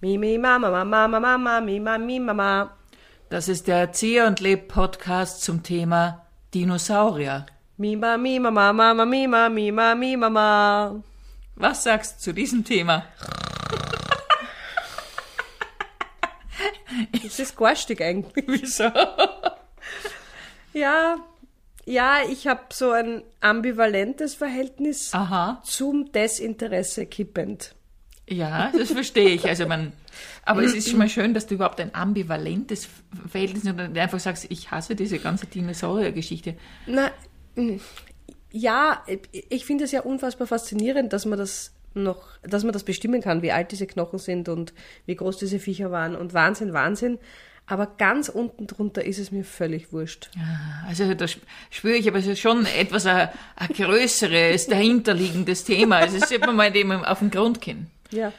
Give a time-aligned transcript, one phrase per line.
[0.00, 2.70] Mimi, Mama, Mama, Mama, Mama, Mima, Mi, Mama.
[3.30, 6.24] Das ist der Erzieher und Leb Podcast zum Thema
[6.54, 7.46] Dinosaurier.
[7.78, 8.72] Mima, Mi, Mama,
[9.04, 11.02] Mima, Mima, Mi, Mama.
[11.56, 13.06] Was sagst du zu diesem Thema?
[17.22, 18.44] Das ist garstig eigentlich.
[18.46, 18.92] Wieso?
[20.72, 21.16] Ja,
[21.86, 25.60] ja, ich habe so ein ambivalentes Verhältnis Aha.
[25.64, 27.74] zum Desinteresse kippend.
[28.28, 29.46] Ja, das verstehe ich.
[29.46, 29.92] Also man,
[30.44, 32.88] aber es ist schon mal schön, dass du überhaupt ein ambivalentes
[33.28, 36.54] Verhältnis und einfach sagst, ich hasse diese ganze Dinosaurier-Geschichte.
[36.86, 37.10] Na,
[37.56, 37.76] mm,
[38.50, 39.02] ja,
[39.50, 43.42] ich finde es ja unfassbar faszinierend, dass man das noch, dass man das bestimmen kann,
[43.42, 44.72] wie alt diese Knochen sind und
[45.06, 47.18] wie groß diese Viecher waren und Wahnsinn, Wahnsinn.
[47.70, 50.30] Aber ganz unten drunter ist es mir völlig wurscht.
[50.88, 55.96] Also da sp- spüre ich aber schon etwas ein, ein größeres, dahinterliegendes Thema.
[55.96, 57.90] Also es sollte man mal dem auf den Grund gehen.
[58.10, 58.32] Ja.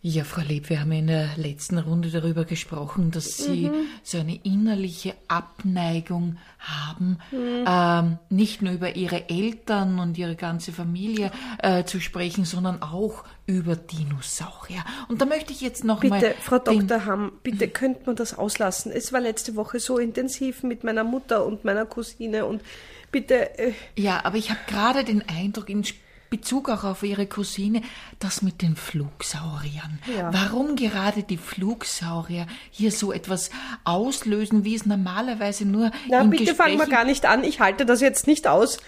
[0.00, 3.68] Ja, Frau Leb, wir haben in der letzten Runde darüber gesprochen, dass Sie
[4.04, 11.32] so eine innerliche Abneigung haben, ähm, nicht nur über Ihre Eltern und Ihre ganze Familie
[11.58, 14.84] äh, zu sprechen, sondern auch über Dinosaurier.
[15.08, 17.04] Und da möchte ich jetzt noch mal Bitte, Frau Dr.
[17.04, 18.92] Hamm, bitte könnte man das auslassen.
[18.92, 22.62] Es war letzte Woche so intensiv mit meiner Mutter und meiner Cousine und
[23.10, 25.82] bitte, äh, Ja, aber ich habe gerade den Eindruck, in
[26.30, 27.82] Bezug auch auf Ihre Cousine,
[28.18, 29.98] das mit den Flugsauriern.
[30.16, 30.32] Ja.
[30.32, 33.50] Warum gerade die Flugsaurier hier so etwas
[33.84, 37.44] auslösen, wie es normalerweise nur na in bitte fangen wir gar nicht an.
[37.44, 38.78] Ich halte das jetzt nicht aus.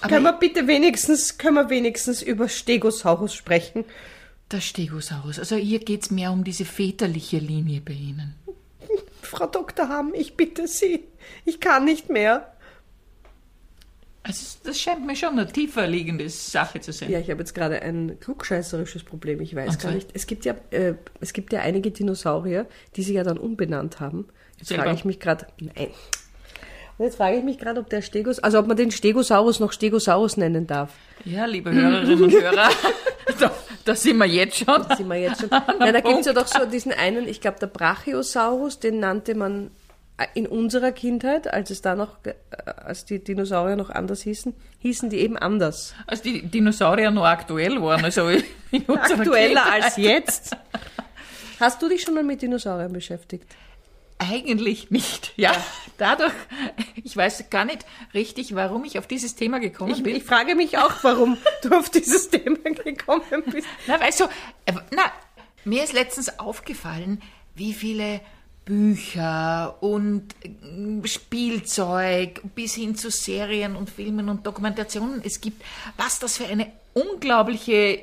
[0.00, 3.84] Aber können wir bitte wenigstens, können wir wenigstens über Stegosaurus sprechen?
[4.52, 5.38] Der Stegosaurus.
[5.38, 8.34] Also hier geht's mehr um diese väterliche Linie bei Ihnen.
[9.22, 9.88] Frau Dr.
[9.88, 11.04] Hamm, ich bitte Sie.
[11.44, 12.55] Ich kann nicht mehr.
[14.26, 17.10] Also das scheint mir schon eine tiefer liegende Sache zu sein.
[17.10, 19.40] Ja, ich habe jetzt gerade ein klugscheißerisches Problem.
[19.40, 20.10] Ich weiß Und gar nicht.
[20.14, 22.66] Es gibt ja, äh, es gibt ja einige Dinosaurier,
[22.96, 24.26] die sich ja dann umbenannt haben.
[24.58, 24.84] Jetzt Selber?
[24.84, 25.90] frage ich mich gerade, nein.
[26.98, 29.70] Und jetzt frage ich mich gerade, ob der Stegos, also ob man den Stegosaurus noch
[29.70, 30.92] Stegosaurus nennen darf.
[31.24, 32.70] Ja, liebe Hörerinnen und Hörer,
[33.38, 33.52] da,
[33.84, 34.82] da sind wir jetzt schon.
[34.96, 35.50] Sind wir jetzt schon.
[35.50, 39.70] Nein, da gibt's ja doch so diesen einen, ich glaube, der Brachiosaurus, den nannte man
[40.34, 42.34] in unserer Kindheit, als es da noch, äh,
[42.64, 45.94] als die Dinosaurier noch anders hießen, hießen die eben anders.
[46.06, 48.22] Als die Dinosaurier noch aktuell waren, also
[48.88, 49.82] Aktueller Kindheit.
[49.82, 50.56] als jetzt.
[51.60, 53.54] Hast du dich schon mal mit Dinosauriern beschäftigt?
[54.18, 55.52] Eigentlich nicht, ja.
[55.98, 56.32] Dadurch,
[57.04, 57.84] ich weiß gar nicht
[58.14, 60.16] richtig, warum ich auf dieses Thema gekommen Ich, bin.
[60.16, 63.66] ich frage mich auch, warum du auf dieses Thema gekommen bist.
[63.86, 64.24] Na, weißt du,
[64.64, 65.02] äh, na,
[65.64, 67.20] mir ist letztens aufgefallen,
[67.54, 68.20] wie viele
[68.66, 75.62] Bücher und äh, Spielzeug bis hin zu Serien und Filmen und Dokumentationen es gibt,
[75.96, 78.00] was das für eine unglaubliche,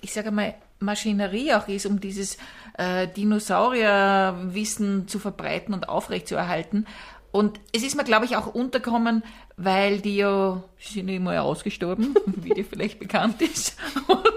[0.00, 2.36] ich sage mal, Maschinerie auch ist, um dieses
[2.76, 6.86] äh, Dinosaurierwissen zu verbreiten und aufrechtzuerhalten.
[7.32, 9.22] Und es ist mir, glaube ich, auch untergekommen,
[9.56, 13.76] weil die ja, sind ja immer ausgestorben, wie dir vielleicht bekannt ist.
[14.06, 14.28] Und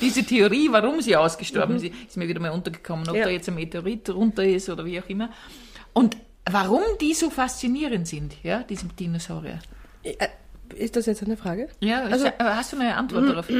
[0.00, 3.24] diese Theorie, warum sie ausgestorben sind, ist mir wieder mal untergekommen, ob Ja.
[3.24, 5.30] da jetzt ein Meteorit runter ist oder wie auch immer.
[5.92, 6.16] Und
[6.50, 9.58] warum die so faszinierend sind, ja, diese Dinosaurier.
[10.02, 10.14] Äh,
[10.76, 11.68] Ist das jetzt eine Frage?
[11.80, 13.46] Ja, Also- also, hast du eine Antwort darauf?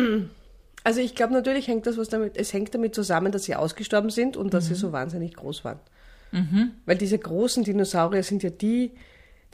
[0.87, 4.11] Also ich glaube natürlich hängt das was damit, es hängt damit zusammen, dass sie ausgestorben
[4.11, 5.81] sind und dass sie so wahnsinnig groß waren.
[6.85, 8.91] Weil diese großen Dinosaurier sind ja die,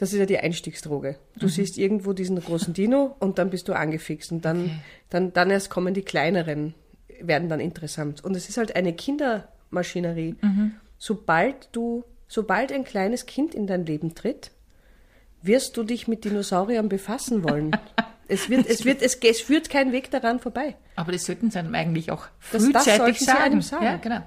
[0.00, 1.16] das ist ja die Einstiegsdroge.
[1.37, 4.71] Du siehst irgendwo diesen großen Dino und dann bist du angefixt und dann, Okay.
[5.11, 6.75] dann, dann erst kommen die kleineren,
[7.21, 8.25] werden dann interessant.
[8.25, 10.37] Und es ist halt eine Kindermaschinerie.
[10.99, 14.50] Sobald du, sobald ein kleines Kind in dein Leben tritt,
[15.43, 17.72] wirst du dich mit Dinosauriern befassen wollen.
[18.32, 20.77] Es wird, es wird, es, es führt kein Weg daran vorbei.
[20.94, 23.43] Aber das sollten sie einem eigentlich auch Das- das frühzeitig sollten sie sagen.
[23.43, 23.84] einem sagen.
[23.84, 24.21] Ja, genau.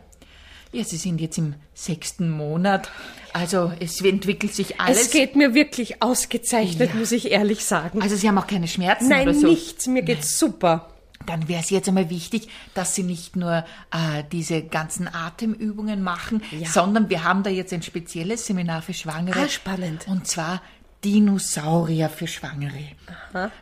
[0.74, 2.90] Ja, sie sind jetzt im sechsten Monat.
[3.32, 5.04] Also es entwickelt sich alles.
[5.04, 7.00] Es geht mir wirklich ausgezeichnet, Ja.
[7.00, 8.02] muss ich ehrlich sagen.
[8.02, 9.48] also sie haben auch keine Schmerzen Nein, oder so.
[9.48, 10.90] nichts, mir geht's super.
[11.26, 13.60] Dann wäre es jetzt einmal wichtig, dass sie nicht nur
[13.92, 16.68] äh, diese ganzen Atemübungen machen, Ja.
[16.68, 19.40] sondern wir haben da jetzt ein spezielles Seminar für Schwangere.
[19.40, 20.06] Ah, spannend.
[20.08, 20.62] Und zwar
[21.04, 22.96] Dinosaurier für Schwangere.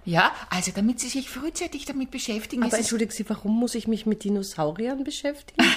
[0.05, 2.63] Ja, also damit sie sich frühzeitig damit beschäftigen.
[2.63, 5.63] Aber entschuldigen Sie, warum muss ich mich mit Dinosauriern beschäftigen?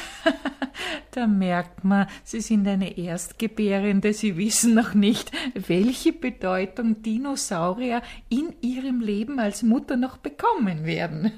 [1.12, 4.12] Da merkt man, Sie sind eine Erstgebärende.
[4.12, 11.32] Sie wissen noch nicht, welche Bedeutung Dinosaurier in Ihrem Leben als Mutter noch bekommen werden.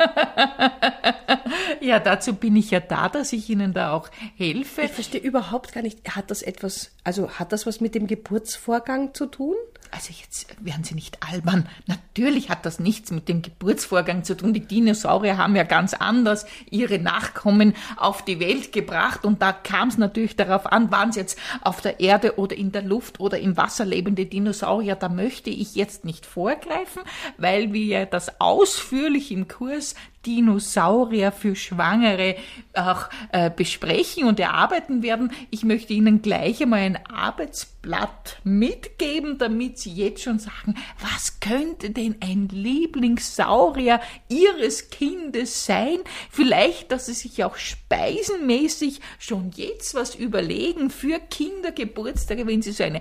[1.80, 4.82] ja, dazu bin ich ja da, dass ich Ihnen da auch helfe.
[4.82, 9.12] Ich verstehe überhaupt gar nicht, hat das etwas, also hat das was mit dem Geburtsvorgang
[9.12, 9.56] zu tun?
[9.90, 11.68] Also jetzt werden Sie nicht albern.
[11.86, 14.52] Natürlich hat das nichts mit dem Geburtsvorgang zu tun.
[14.52, 19.88] Die Dinosaurier haben ja ganz anders ihre Nachkommen auf die Welt gebracht und da kam
[19.88, 23.38] es natürlich darauf an, waren es jetzt auf der Erde oder in der Luft oder
[23.38, 24.96] im Wasser lebende Dinosaurier.
[24.96, 27.02] Da möchte ich jetzt nicht vorgreifen,
[27.38, 29.94] weil wir das ausführlich im Kurs
[30.26, 32.36] Dinosaurier für Schwangere
[32.74, 35.32] auch äh, besprechen und erarbeiten werden.
[35.50, 41.90] Ich möchte Ihnen gleich einmal ein Arbeitsblatt mitgeben, damit Sie jetzt schon sagen, was könnte
[41.90, 45.98] denn ein Lieblingssaurier Ihres Kindes sein?
[46.30, 52.82] Vielleicht, dass Sie sich auch speisenmäßig schon jetzt was überlegen für Kindergeburtstage, wenn Sie so
[52.82, 53.00] eine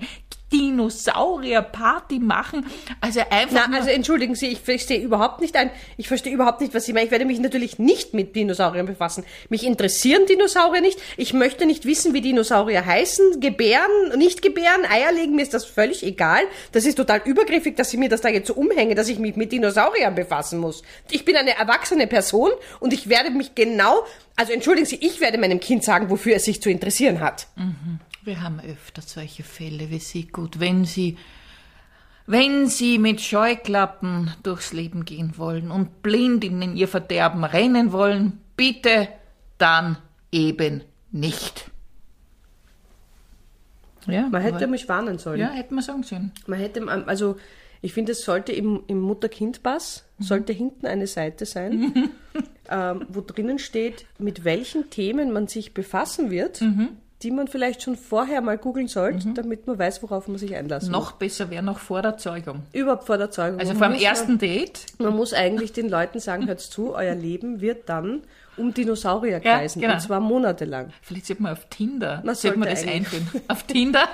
[0.52, 2.66] Dinosaurier-Party machen.
[3.00, 3.68] Also einfach.
[3.68, 6.92] Na, also entschuldigen Sie, ich verstehe überhaupt nicht ein, ich verstehe überhaupt nicht, was Sie
[6.92, 7.06] meinen.
[7.06, 9.24] Ich werde mich natürlich nicht mit Dinosauriern befassen.
[9.48, 11.00] Mich interessieren Dinosaurier nicht.
[11.16, 15.64] Ich möchte nicht wissen, wie Dinosaurier heißen, gebären, nicht gebären, Eier legen, mir ist das
[15.64, 16.42] völlig egal.
[16.72, 19.36] Das ist total übergriffig, dass Sie mir das da jetzt so umhängen, dass ich mich
[19.36, 20.82] mit Dinosauriern befassen muss.
[21.10, 22.50] Ich bin eine erwachsene Person
[22.80, 24.04] und ich werde mich genau,
[24.36, 27.48] also entschuldigen Sie, ich werde meinem Kind sagen, wofür es sich zu interessieren hat.
[27.56, 28.00] Mhm.
[28.26, 30.26] Wir haben öfter solche Fälle wie Sie.
[30.26, 31.16] Gut, wenn Sie,
[32.26, 38.40] wenn Sie mit Scheuklappen durchs Leben gehen wollen und blind in Ihr Verderben rennen wollen,
[38.56, 39.06] bitte
[39.58, 39.98] dann
[40.32, 40.82] eben
[41.12, 41.70] nicht.
[44.08, 45.38] Ja, man hätte mich warnen sollen.
[45.38, 46.32] Ja, hätte man sagen sollen.
[46.48, 47.36] Man hätte, also
[47.80, 50.24] ich finde, es sollte im, im Mutter-Kind-Pass, mhm.
[50.24, 52.10] sollte hinten eine Seite sein,
[52.70, 56.60] ähm, wo drinnen steht, mit welchen Themen man sich befassen wird.
[56.60, 56.88] Mhm
[57.22, 59.34] die man vielleicht schon vorher mal googeln sollte, mhm.
[59.34, 61.18] damit man weiß, worauf man sich einlassen Noch muss.
[61.18, 62.62] besser wäre noch vor der Zeugung.
[62.72, 63.58] Überhaupt vor der Zeugung.
[63.58, 64.86] Also vor dem ersten man, Date.
[64.98, 68.22] Man muss eigentlich den Leuten sagen, hört zu, euer Leben wird dann
[68.56, 69.80] um Dinosaurier kreisen.
[69.80, 69.96] Ja, genau.
[69.96, 70.92] Und zwar monatelang.
[71.02, 73.28] Vielleicht sollte man auf Tinder, man sollte man das einführen.
[73.48, 74.08] Auf Tinder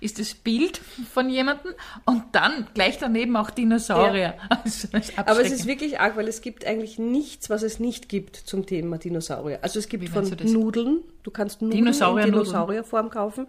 [0.00, 0.80] ist das Bild
[1.12, 1.72] von jemandem
[2.04, 4.20] und dann gleich daneben auch Dinosaurier.
[4.20, 4.34] Ja.
[4.64, 8.36] Also Aber es ist wirklich arg, weil es gibt eigentlich nichts, was es nicht gibt
[8.36, 9.58] zum Thema Dinosaurier.
[9.62, 13.46] Also es gibt Wie von Nudeln, du kannst Nudeln Dinosaurier in Dinosaurierform kaufen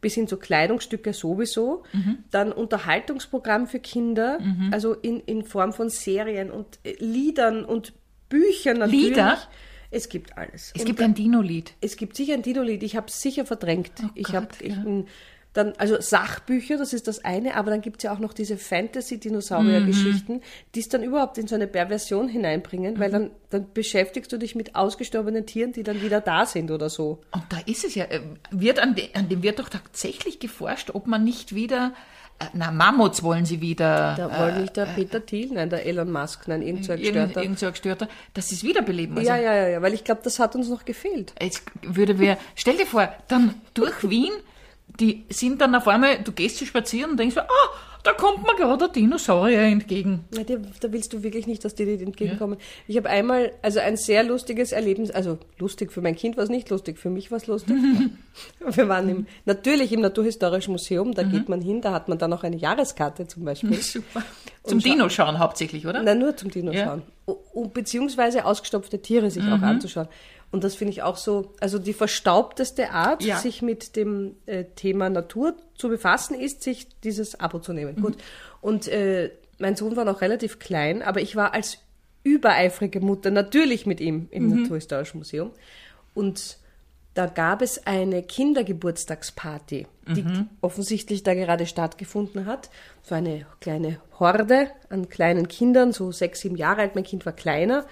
[0.00, 1.82] bis hin zu Kleidungsstücke sowieso.
[1.92, 2.18] Mhm.
[2.30, 4.70] Dann Unterhaltungsprogramm für Kinder, mhm.
[4.72, 7.92] also in, in Form von Serien und äh, Liedern und
[8.28, 9.08] Bücher natürlich.
[9.08, 9.38] Lieder?
[9.90, 10.72] Es gibt alles.
[10.74, 11.74] Es und gibt ein Dino-Lied.
[11.80, 12.82] Es gibt sicher ein Dino-Lied.
[12.82, 13.92] Ich habe es sicher verdrängt.
[14.02, 14.74] Oh ich habe ja.
[15.52, 18.58] dann also Sachbücher, das ist das eine, aber dann gibt es ja auch noch diese
[18.58, 20.42] Fantasy-Dinosaurier-Geschichten, mhm.
[20.74, 22.98] die es dann überhaupt in so eine Perversion hineinbringen, mhm.
[22.98, 26.90] weil dann, dann beschäftigst du dich mit ausgestorbenen Tieren, die dann wieder da sind oder
[26.90, 27.20] so.
[27.30, 28.20] Und da ist es ja, äh,
[28.50, 31.94] wird an, de, an dem wird doch tatsächlich geforscht, ob man nicht wieder
[32.52, 34.14] na, Mammuts wollen sie wieder.
[34.16, 37.00] Da wollen nicht der äh, Peter Thiel, nein, der Elon Musk, nein, irgend so ein
[37.00, 37.42] Gestörter.
[37.42, 39.16] Irgend so ein Gestörter, dass sie es wiederbeleben.
[39.16, 41.32] Also, ja, ja, ja, ja, weil ich glaube, das hat uns noch gefehlt.
[41.40, 44.32] Jetzt würde wer, stell dir vor, dann durch Wien,
[45.00, 47.70] die sind dann auf einmal, du gehst zu spazieren und denkst so, ah,
[48.06, 50.24] da kommt mir gerade ein Dinosaurier entgegen.
[50.32, 52.54] Ja, dir, da willst du wirklich nicht, dass dir die entgegenkommen.
[52.58, 52.64] Ja.
[52.86, 56.50] Ich habe einmal, also ein sehr lustiges Erlebnis, also lustig für mein Kind war es
[56.50, 57.74] nicht lustig, für mich war es lustig.
[58.70, 61.32] Wir waren im, natürlich im Naturhistorischen Museum, da mhm.
[61.32, 63.74] geht man hin, da hat man dann auch eine Jahreskarte zum Beispiel.
[63.82, 64.22] Super.
[64.62, 66.02] Zum Dino schauen hauptsächlich, oder?
[66.02, 67.02] Nein, nur zum Dino schauen.
[67.26, 67.34] Ja.
[67.74, 69.54] Beziehungsweise ausgestopfte Tiere sich mhm.
[69.54, 70.08] auch anzuschauen.
[70.50, 73.36] Und das finde ich auch so, also die verstaubteste Art, ja.
[73.36, 77.96] sich mit dem äh, Thema Natur zu befassen, ist, sich dieses Abo zu nehmen.
[77.96, 78.02] Mhm.
[78.02, 78.16] Gut.
[78.60, 81.78] Und äh, mein Sohn war noch relativ klein, aber ich war als
[82.22, 84.62] übereifrige Mutter natürlich mit ihm im mhm.
[84.62, 85.52] Naturhistorischen Museum.
[86.14, 86.58] Und
[87.14, 90.48] da gab es eine Kindergeburtstagsparty, die mhm.
[90.60, 92.68] offensichtlich da gerade stattgefunden hat.
[93.02, 96.94] So eine kleine Horde an kleinen Kindern, so sechs, sieben Jahre alt.
[96.94, 97.86] Mein Kind war kleiner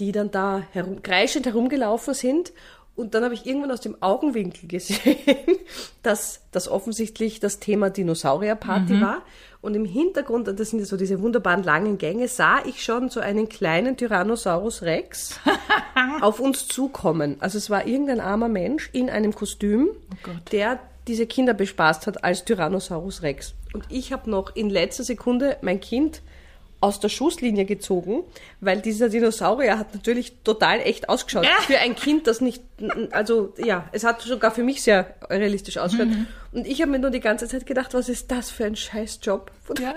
[0.00, 2.52] die dann da herum, kreischend herumgelaufen sind.
[2.96, 5.16] Und dann habe ich irgendwann aus dem Augenwinkel gesehen,
[6.02, 9.00] dass das offensichtlich das Thema Dinosaurierparty mhm.
[9.00, 9.22] war.
[9.62, 13.20] Und im Hintergrund, das sind ja so diese wunderbaren langen Gänge, sah ich schon so
[13.20, 15.38] einen kleinen Tyrannosaurus Rex
[16.20, 17.36] auf uns zukommen.
[17.40, 19.90] Also es war irgendein armer Mensch in einem Kostüm,
[20.26, 23.54] oh der diese Kinder bespaßt hat als Tyrannosaurus Rex.
[23.72, 26.22] Und ich habe noch in letzter Sekunde mein Kind
[26.80, 28.24] aus der Schusslinie gezogen,
[28.60, 31.44] weil dieser Dinosaurier hat natürlich total echt ausgeschaut.
[31.44, 31.60] Ja.
[31.66, 32.62] Für ein Kind, das nicht,
[33.10, 36.08] also ja, es hat sogar für mich sehr realistisch ausgeschaut.
[36.08, 36.26] Mhm.
[36.52, 39.50] Und ich habe mir nur die ganze Zeit gedacht, was ist das für ein Scheißjob?
[39.78, 39.94] Ja.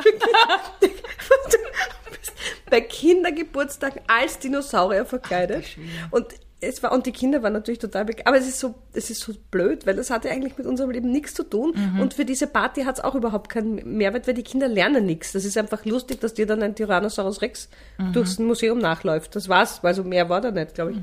[2.70, 5.64] bei Kindergeburtstagen als Dinosaurier verkleidet.
[5.66, 6.28] Ach, und
[6.64, 8.28] es war, und die Kinder waren natürlich total begeistert.
[8.28, 11.12] Aber es ist so, es ist so blöd, weil das hatte eigentlich mit unserem Leben
[11.12, 11.74] nichts zu tun.
[11.76, 12.00] Mhm.
[12.00, 15.32] Und für diese Party hat es auch überhaupt keinen Mehrwert, weil die Kinder lernen nichts.
[15.34, 18.14] Das ist einfach lustig, dass dir dann ein Tyrannosaurus Rex Mhm.
[18.14, 19.36] durchs Museum nachläuft.
[19.36, 19.84] Das war's.
[19.84, 20.98] Also mehr war da nicht, glaube ich.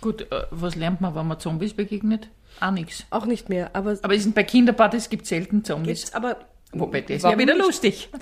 [0.00, 2.28] Gut, äh, was lernt man, wenn man Zombies begegnet?
[2.60, 3.04] Auch nichts.
[3.10, 3.70] Auch nicht mehr.
[3.74, 6.00] Aber, Aber bei Kinderpartys gibt es selten Zombies.
[6.02, 6.36] gibt's, aber
[6.72, 7.64] Wobei, das ist ja wieder nicht?
[7.66, 8.08] lustig.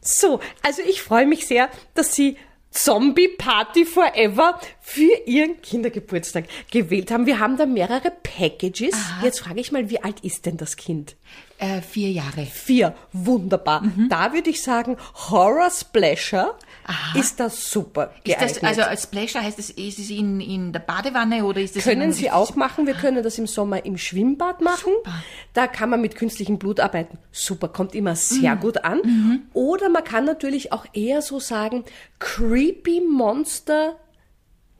[0.00, 2.36] So, also ich freue mich sehr, dass Sie
[2.76, 7.24] Zombie Party Forever für Ihren Kindergeburtstag gewählt haben.
[7.26, 8.94] Wir haben da mehrere Packages.
[9.22, 11.16] Jetzt frage ich mal, wie alt ist denn das Kind?
[11.58, 12.44] Äh, vier Jahre.
[12.44, 13.82] Vier, wunderbar.
[14.10, 14.98] Da würde ich sagen,
[15.30, 16.58] Horror Splasher
[17.14, 18.56] ist das super Ist geeignet.
[18.56, 21.84] das, also als Splasher heißt es, ist es in, in der Badewanne oder ist das
[21.84, 22.86] können in, Sie auch machen.
[22.86, 24.92] Wir können das im Sommer im Schwimmbad machen.
[25.52, 27.18] Da kann man mit künstlichem Blut arbeiten.
[27.32, 28.60] Super, kommt immer sehr Mhm.
[28.60, 29.46] gut an.
[29.52, 31.84] Oder man kann natürlich auch eher so sagen,
[32.18, 33.96] Creepy Monster.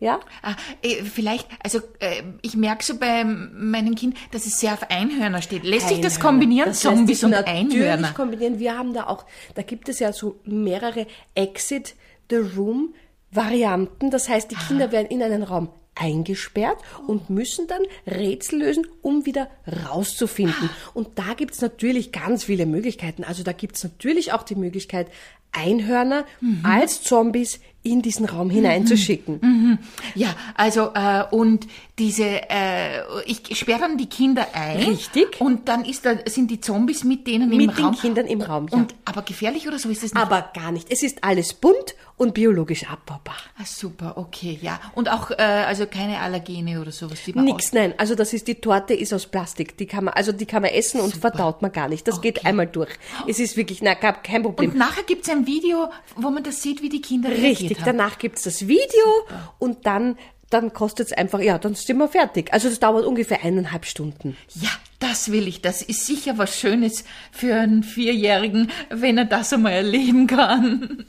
[0.06, 0.20] Ja?
[0.42, 4.88] Ah, äh, vielleicht, also äh, ich merke so bei meinem Kind, dass es sehr auf
[4.88, 5.64] Einhörner steht.
[5.64, 6.30] Lässt sich das Einhörner.
[6.38, 8.12] kombinieren, Das lässt Zombies sich und Einhörner?
[8.12, 8.60] kombinieren.
[8.60, 9.24] Wir haben da auch,
[9.56, 11.96] da gibt es ja so mehrere Exit
[12.30, 12.94] the Room
[13.32, 14.10] Varianten.
[14.12, 19.26] Das heißt, die Kinder werden in einen Raum eingesperrt und müssen dann Rätsel lösen, um
[19.26, 19.48] wieder
[19.88, 20.70] rauszufinden.
[20.94, 23.24] Und da gibt's natürlich ganz viele Möglichkeiten.
[23.24, 25.08] Also da gibt's natürlich auch die Möglichkeit,
[25.52, 26.26] Einhörner
[26.62, 29.78] als Zombies in diesen Raum hineinzuschicken.
[30.14, 31.66] Ja, also äh, und
[31.98, 34.76] diese, äh, ich sperre dann die Kinder ein.
[34.76, 35.40] Richtig.
[35.40, 37.96] Und dann ist da, sind die Zombies mit denen im Mit den Raum.
[37.96, 38.76] Kindern im Raum, ja.
[38.76, 40.22] Und, aber gefährlich oder so ist das nicht?
[40.22, 40.90] Aber gar nicht.
[40.90, 43.36] Es ist alles bunt und biologisch abbaubar.
[43.58, 44.78] ah, super, okay, ja.
[44.94, 47.18] Und auch, äh, also keine Allergene oder sowas.
[47.24, 47.94] Die man Nix, nein.
[47.96, 49.76] Also das ist, die Torte ist aus Plastik.
[49.78, 52.06] Die kann man, also die kann man essen und verdaut man gar nicht.
[52.08, 52.90] Das geht einmal durch.
[53.26, 54.70] Es ist wirklich, na, gab kein Problem.
[54.72, 57.98] Und nachher gibt's ein Video, wo man das sieht, wie die Kinder Richtig, reagiert haben.
[57.98, 59.26] danach gibt's das Video
[59.58, 60.18] und dann,
[60.50, 62.52] dann kostet's einfach, ja, dann sind wir fertig.
[62.52, 64.36] Also das dauert ungefähr eineinhalb Stunden.
[64.54, 65.62] Ja, das will ich.
[65.62, 71.06] Das ist sicher was Schönes für einen Vierjährigen, wenn er das einmal erleben kann.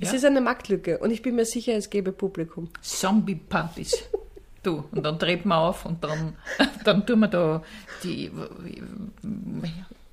[0.00, 2.68] Es ist eine Marktlücke und ich bin mir sicher, es gäbe Publikum.
[2.82, 4.04] Zombie-Partys.
[4.62, 6.36] Du, und dann treten wir auf und dann,
[6.84, 7.62] dann tun wir da
[8.02, 8.30] die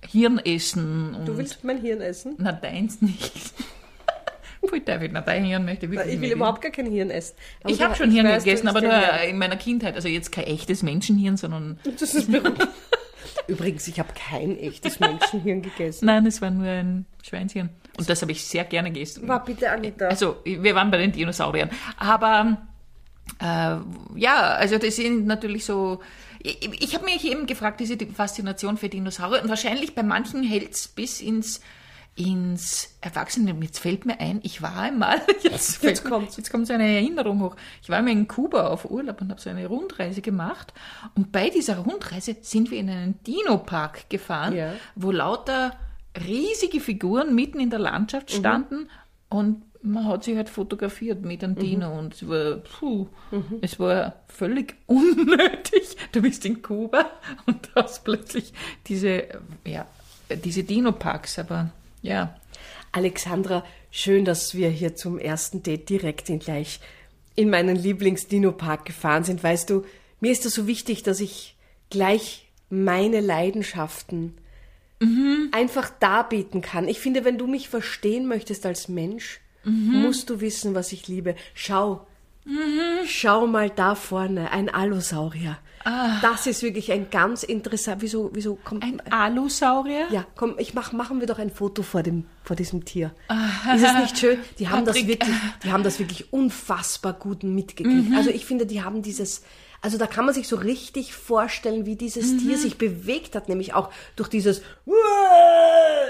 [0.07, 1.17] Hirn essen.
[1.25, 2.35] Du willst mein Hirn essen?
[2.37, 3.53] Na, deins nicht.
[4.65, 7.35] Pfui Teufel, na, dein Hirn möchte ich wirklich Ich will überhaupt gar kein Hirn essen.
[7.63, 9.95] Aber Ich habe schon Hirn weiß, gegessen, aber nur in meiner Kindheit.
[9.95, 11.79] Also jetzt kein echtes Menschenhirn, sondern.
[11.99, 12.67] Das ist berühmt.
[13.47, 16.05] Übrigens, ich habe kein echtes Menschenhirn gegessen.
[16.05, 17.69] Nein, es war nur ein Schweinshirn.
[17.97, 19.27] Und das habe ich sehr gerne gegessen.
[19.27, 20.07] War bitte Anita.
[20.07, 21.69] Also, wir waren bei den Dinosauriern.
[21.97, 22.57] Aber
[23.39, 23.77] äh,
[24.15, 26.01] ja, also das sind natürlich so.
[26.43, 29.41] Ich, ich habe mich eben gefragt, diese Faszination für Dinosaurier.
[29.41, 31.61] Und wahrscheinlich bei manchen hält's bis ins
[32.15, 33.55] ins Erwachsene.
[33.61, 36.37] Jetzt fällt mir ein, ich war einmal, jetzt, Jetzt mir- kommt's.
[36.37, 37.55] jetzt kommt so eine Erinnerung hoch.
[37.81, 40.73] Ich war einmal in Kuba auf Urlaub und habe so eine Rundreise gemacht.
[41.15, 44.73] Und bei dieser Rundreise sind wir in einen Dino-Park gefahren, Ja.
[44.95, 45.71] wo lauter
[46.27, 48.89] riesige Figuren mitten in der Landschaft standen
[49.29, 53.07] und man hat sich halt fotografiert mit einem Dino und es war, puh,
[53.61, 55.95] es war völlig unnötig.
[56.11, 57.05] Du bist in Kuba
[57.47, 58.53] und hast plötzlich
[58.87, 59.23] diese,
[59.65, 59.87] ja,
[60.43, 62.35] diese Dino-Parks, aber ja.
[62.91, 66.79] Alexandra, schön, dass wir hier zum ersten Date direkt in gleich
[67.35, 69.43] in meinen Lieblings-Dino-Park gefahren sind.
[69.43, 69.85] Weißt du,
[70.19, 71.55] mir ist das so wichtig, dass ich
[71.89, 74.37] gleich meine Leidenschaften
[75.51, 76.87] einfach darbieten kann.
[76.87, 81.35] Ich finde, wenn du mich verstehen möchtest als Mensch, musst du wissen, was ich liebe.
[81.53, 82.07] Schau.
[83.05, 85.57] Schau mal da vorne, ein Allosaurier.
[86.21, 88.01] Das ist wirklich ein ganz interessant.
[88.01, 90.07] Wieso, wieso kommt Ein Allosaurier?
[90.11, 93.11] ja, komm, ich mach, machen wir doch ein Foto vor dem, vor diesem Tier.
[93.75, 94.39] Ist es nicht schön?
[94.59, 95.07] Die haben das Patrick.
[95.07, 98.13] wirklich, die haben das wirklich unfassbar gut mitgekriegt.
[98.15, 99.43] Also ich finde, die haben dieses,
[99.81, 103.73] also da kann man sich so richtig vorstellen, wie dieses Tier sich bewegt hat, nämlich
[103.73, 104.61] auch durch dieses,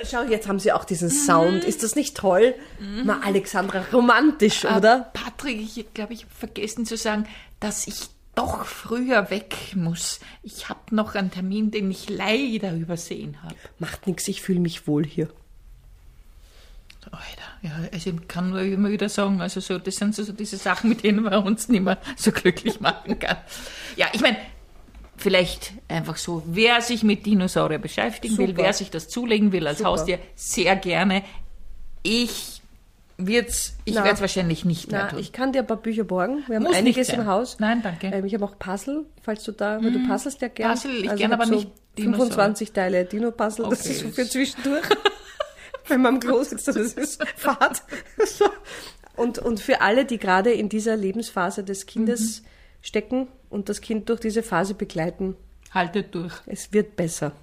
[0.10, 1.64] schau, jetzt haben sie auch diesen Sound.
[1.64, 2.56] Ist das nicht toll?
[3.04, 5.12] Na, Alexandra, romantisch, oder?
[5.14, 7.26] Patrick, ich glaube, ich habe vergessen zu sagen,
[7.60, 8.10] dass ich
[8.42, 10.20] doch früher weg muss.
[10.42, 13.56] Ich habe noch einen Termin, den ich leider übersehen habe.
[13.80, 15.30] Macht nix, ich fühle mich wohl hier.
[17.06, 17.20] Alter,
[17.62, 20.58] ja, also ich kann nur immer wieder sagen, also so, das sind so, so diese
[20.58, 23.38] Sachen, mit denen man uns nicht mehr so glücklich machen kann.
[23.98, 24.38] Ja, ich meine,
[25.18, 28.64] vielleicht einfach so, wer sich mit Dinosaurier beschäftigen will, Super.
[28.64, 29.90] wer sich das zulegen will als Super.
[29.90, 31.24] Haustier, sehr gerne.
[32.02, 32.61] Ich
[33.28, 35.20] wird's, ich werde es wahrscheinlich nicht mehr na, tun.
[35.20, 36.44] Ich kann dir ein paar Bücher borgen.
[36.48, 37.60] Wir haben Muss einiges im Haus.
[37.60, 38.08] Nein, danke.
[38.08, 40.08] Ähm, ich habe auch Puzzle, falls du da, weil du hm.
[40.08, 40.74] puzzlest ja gerne.
[40.74, 41.72] Puzzle, ich also gerne aber so nicht.
[41.98, 42.74] 25 Dinosaur.
[42.74, 43.76] Teile Dino-Puzzle, okay.
[43.76, 44.86] das ist so für zwischendurch.
[45.88, 47.84] Wenn man am Klo sitzt, das ist Fahrt.
[49.16, 52.46] und, und für alle, die gerade in dieser Lebensphase des Kindes mhm.
[52.82, 55.36] stecken und das Kind durch diese Phase begleiten.
[55.74, 56.34] Haltet durch.
[56.46, 57.34] Es wird besser.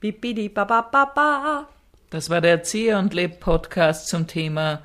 [0.00, 1.68] Bipidi, ba, ba, ba, ba.
[2.16, 4.80] Das war der Erzieher und Leb Podcast zum Thema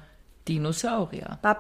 [0.50, 1.40] Dinosaurier.
[1.42, 1.54] Ba